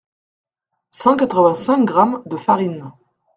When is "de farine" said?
2.25-2.91